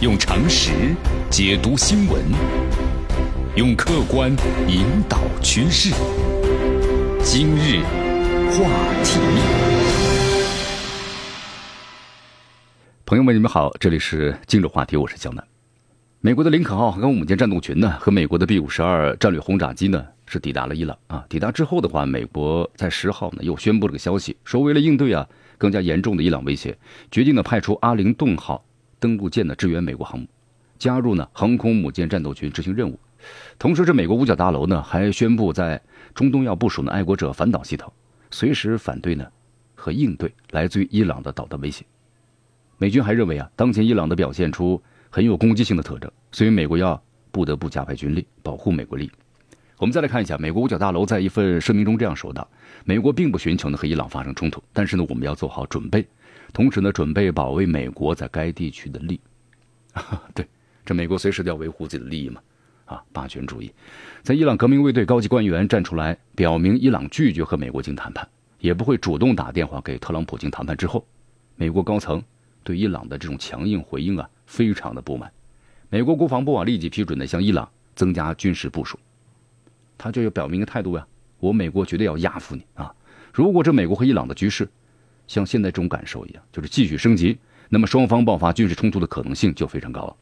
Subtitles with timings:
[0.00, 0.96] 用常识
[1.28, 2.24] 解读新闻，
[3.54, 4.34] 用客观
[4.66, 5.90] 引导趋势。
[7.22, 7.82] 今日
[8.50, 8.64] 话
[9.04, 9.20] 题，
[13.04, 15.44] 朋友们，你们好，这里是今日话题，我是江南。
[16.22, 21.22] 美国的林肯号航空母舰战斗群呢，和美国的 B 五十二战略轰炸机呢，是抵达了伊朗啊。
[21.28, 26.78] 抵达之后的话，美国在十号呢又宣布了个消息，说为了应对啊更加严重的伊朗威胁，
[27.10, 28.64] 决定呢派出阿灵顿号。
[29.00, 30.26] 登陆舰呢支援美国航母，
[30.78, 32.96] 加入呢航空母舰战斗群执行任务。
[33.58, 35.80] 同时，这美国五角大楼呢还宣布在
[36.14, 37.92] 中东要部署呢爱国者反导系统，
[38.30, 39.26] 随时反对呢
[39.74, 41.84] 和应对来自于伊朗的导弹威胁。
[42.78, 49.10] 美军还认为啊，当前伊朗的表现出很有攻击性的特征，所以美国要不得不加派军力保护美国利益。
[49.76, 52.46] 我们再来看一下，美国五角大楼在一份声明中这样说道
[52.84, 56.06] ：“美国并不寻求呢和伊朗发生冲突，但是呢我们要做好准备。”
[56.52, 59.20] 同时呢，准备保卫美国在该地区的利，
[60.34, 60.46] 对，
[60.84, 62.40] 这美国随时都要维护自己的利益嘛，
[62.86, 63.72] 啊，霸权主义，
[64.22, 68.28] 在伊朗革命卫队高级官员站出来表明伊朗拒绝和美国进行谈判，
[68.58, 71.06] 也不会主动打电话给特朗普进行谈判之后，
[71.56, 72.22] 美国高层
[72.64, 75.30] 对伊朗的这种强硬回应啊，非常的不满，
[75.88, 78.98] 美国国防部啊立即批准的向伊朗增加军事部署，
[79.96, 81.06] 他就要表明一个态度呀，
[81.38, 82.92] 我美国绝对要压服你啊，
[83.32, 84.68] 如果这美国和伊朗的局势。
[85.30, 90.16] 像现在这种感受一样，就是继续升级，那么双方爆发军事冲突的可能性就非常高了。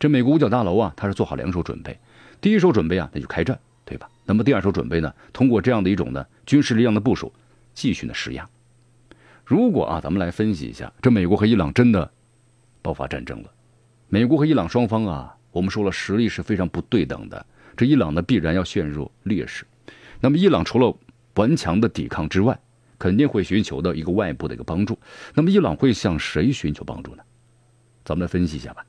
[0.00, 1.96] 这美国五角大楼啊，它是做好两手准备，
[2.40, 4.10] 第一手准备啊，那就开战，对吧？
[4.24, 7.32] 那么第二手准备呢，通过这样的一种呢军事力量的部署，
[7.72, 8.48] 继续的施压。
[9.44, 12.10] 如果啊，咱们来分析一下，这美国和伊朗真的
[12.82, 13.50] 爆发战争了，
[14.08, 17.46] 美国和伊朗双方啊，我们说了实力是非常不对等的，
[17.76, 19.64] 这伊朗呢必然要陷入劣势。
[20.18, 20.92] 那么伊朗除了
[21.36, 22.58] 顽强的抵抗之外，
[23.02, 24.96] 肯定会寻求的一个外部的一个帮助，
[25.34, 27.22] 那么伊朗会向谁寻求帮助呢？
[28.04, 28.86] 咱们来分析一下吧。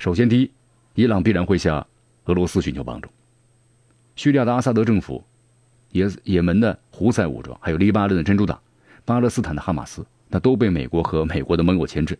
[0.00, 0.50] 首先，第一，
[0.96, 1.86] 伊朗必然会向
[2.24, 3.08] 俄罗斯寻求帮助。
[4.16, 5.22] 叙利亚的阿萨德政府、
[5.92, 8.60] 也也门的胡塞武装，还有黎巴嫩的珍珠党、
[9.04, 12.18] 巴勒斯坦的哈马斯，那都被美国和美国的盟友牵制。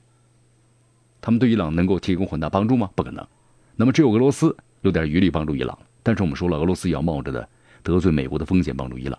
[1.20, 2.88] 他们对伊朗能够提供很大帮助吗？
[2.94, 3.26] 不可能。
[3.74, 5.76] 那么只有俄罗斯有点余力帮助伊朗。
[6.04, 7.48] 但是我们说了，俄罗斯也要冒着的
[7.82, 9.18] 得罪美国的风险帮助伊朗。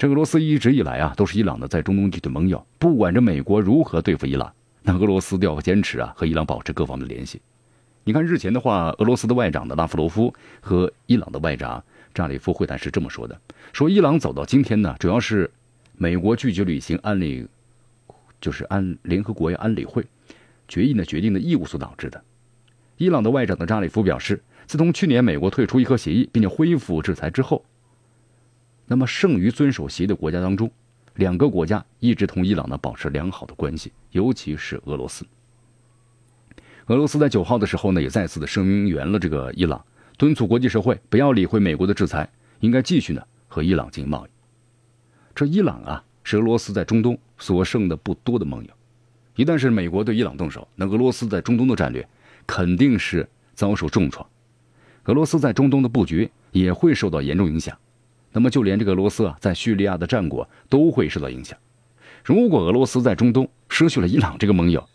[0.00, 2.66] 这俄罗斯一直以来啊，都是伊朗的在中东地区的盟友。
[2.78, 4.50] 不管这美国如何对付伊朗，
[4.82, 7.38] 那俄罗斯都要坚持啊，和伊朗保持各方的联系。
[8.04, 11.84] 你看日前的话，俄罗斯的外长的拉夫罗夫和伊朗的外长
[12.14, 13.38] 扎里夫会谈是这么说的：
[13.74, 15.50] 说伊朗走到今天呢，主要是
[15.98, 17.46] 美国拒绝履行安理，
[18.40, 20.02] 就是安联合国安理会
[20.66, 22.24] 决议呢决定的义务所导致的。
[22.96, 27.62] 伊朗的外长的扎里夫表示，自从去年美国退出伊核协议并且恢复制裁之后。
[28.92, 30.68] 那么，剩余遵守协议的国家当中，
[31.14, 35.24] 两个国家一直同伊朗呢保持良好的关系，尤其是俄罗斯。
[36.86, 39.80] 俄罗斯在九号的时候呢，也再次的声援了这个伊朗，
[40.18, 44.30] 敦促国际社会不要理会美国的制裁，应该继续呢和伊朗进行贸易。
[45.36, 48.70] 这伊朗啊，是俄罗斯在中东所剩的不多的盟友，
[49.36, 52.04] 一旦是美国对伊朗动手，那俄罗斯在中东的战略
[52.44, 54.26] 肯定是遭受重创，
[55.04, 57.78] 俄罗斯在中东的布局也会受到严重影响。
[58.32, 61.58] 那么，就连这个俄罗斯啊，在叙利亚的战果都会受到影响。
[62.24, 64.86] 如果俄罗斯在中东失去了伊朗这个盟友，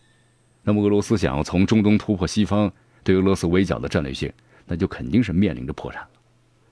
[0.64, 2.72] 那么俄罗斯想要从中东突破西方
[3.04, 4.32] 对俄罗斯围剿的战略性，
[4.66, 6.10] 那就肯定是面临着破产了。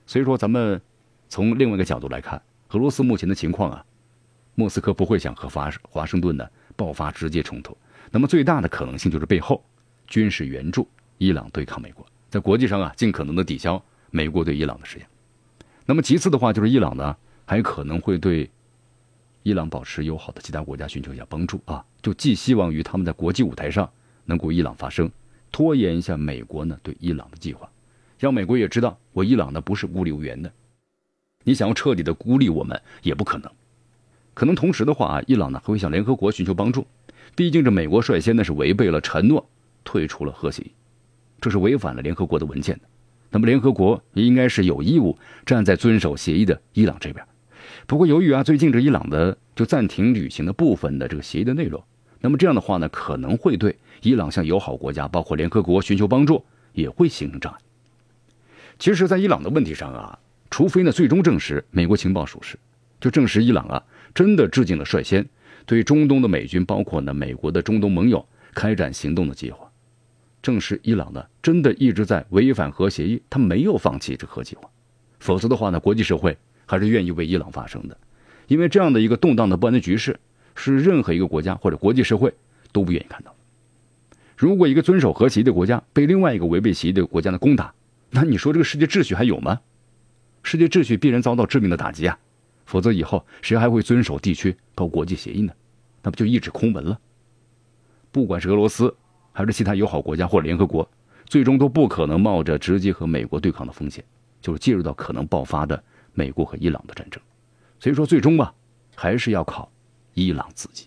[0.06, 0.80] 所以说，咱们
[1.28, 3.84] 从另外一个角度来看，俄罗斯目前的情况啊，
[4.54, 6.46] 莫斯科不会想和华华盛顿呢
[6.76, 7.76] 爆发直接冲突。
[8.10, 9.62] 那么最大的可能性就是背后
[10.06, 10.88] 军事援助
[11.18, 15.06] 伊朗对抗美国，在国际上啊尽可能的抵消美国对伊朗的施压。
[15.86, 18.50] 那么其次的话，就是伊朗呢，还可能会对
[19.42, 23.90] 伊朗保持友好的其他国家寻求一下帮助啊，就寄希望于他们在国际舞台上
[24.24, 25.10] 能够伊朗发声，
[25.52, 27.68] 拖延一下美国呢对伊朗的计划，
[28.18, 30.50] 让美国也知道我伊朗呢不是孤立无援的，
[31.42, 33.50] 你想要彻底的孤立我们也不可能。
[34.32, 36.86] 可能同时的话啊，伊朗呢还会向联合国寻求帮助，
[37.36, 39.46] 毕竟这美国率先呢是违背了承诺，
[39.84, 40.72] 退出了核协议，
[41.42, 42.88] 这是违反了联合国的文件的。
[43.34, 47.26] 那么联合国也应该是有义务站在遵守协议的伊朗这边。
[47.84, 51.82] 不过由于啊最近这伊朗的就暂停履行的部分的这个协议的内容，
[52.20, 56.44] 那么这样的话呢可能会对伊朗向友好国家包括联合国寻求帮助
[56.74, 57.58] 也会形成障碍。
[58.78, 60.16] 其实，在伊朗的问题上啊，
[60.48, 62.56] 除非呢最终证实美国情报属实，
[63.00, 63.82] 就证实伊朗啊
[64.14, 65.26] 真的制定了率先
[65.66, 69.63] 对中东的美军包括呢美国的中东盟友开展行动的计划。
[70.44, 74.68] 正是伊朗呢，真的一直在违反核协议，他没有放弃这核计划，
[75.18, 76.36] 否则的话呢，国际社会
[76.66, 77.96] 还是愿意为伊朗发声的，
[78.46, 80.20] 因为这样的一个动荡的不安的局势，
[80.54, 82.34] 是任何一个国家或者国际社会
[82.72, 83.34] 都不愿意看到。
[84.36, 87.72] 如果一个遵守核协议的国家被另外一个违背协议的国家的攻打，
[88.10, 89.58] 那你说这个世界秩序还有吗？
[90.42, 92.18] 世界秩序必然遭到致命的打击啊！
[92.66, 95.54] 否则以后谁还会遵守地区和国际协议呢？
[96.02, 97.00] 那不就一纸空文了？
[98.12, 98.94] 不管是俄罗斯
[99.36, 100.88] 还是其他友好国家或联合国，
[101.26, 104.02] 最终都不可能冒着直接和美国对抗的风险，
[104.40, 105.82] 就是介入到可能爆发的
[106.12, 107.20] 美国和伊朗的战争。
[107.80, 108.54] 所以说，最终吧，
[108.94, 109.68] 还是要靠
[110.14, 110.86] 伊朗自己。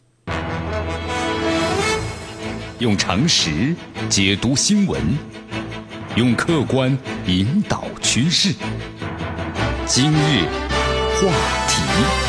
[2.79, 3.75] 用常识
[4.07, 5.01] 解读新闻，
[6.15, 8.53] 用客观引导趋势。
[9.85, 10.45] 今日
[11.19, 11.27] 话
[11.67, 12.26] 题。